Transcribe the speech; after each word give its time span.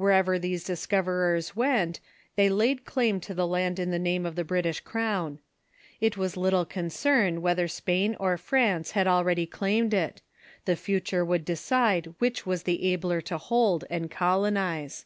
Wher 0.00 0.10
ever 0.10 0.36
these 0.36 0.64
discoverers 0.64 1.54
went 1.54 2.00
they 2.34 2.48
laid 2.48 2.84
claim 2.84 3.20
to 3.20 3.32
the 3.32 3.46
land 3.46 3.78
in 3.78 3.92
the 3.92 4.00
name 4.00 4.26
of 4.26 4.34
the 4.34 4.42
British 4.42 4.80
crown. 4.80 5.38
It 6.00 6.16
was 6.16 6.36
little 6.36 6.64
concern 6.64 7.40
whether 7.40 7.68
Spain 7.68 8.16
or 8.18 8.36
France 8.36 8.90
had 8.98 9.06
already 9.06 9.46
claimed 9.46 9.94
it. 9.94 10.22
The 10.64 10.74
future 10.74 11.24
would 11.24 11.44
decide 11.44 12.16
which 12.18 12.44
was 12.44 12.64
the 12.64 12.82
abler 12.92 13.20
to 13.20 13.38
hold 13.38 13.84
and 13.88 14.10
colonize. 14.10 15.04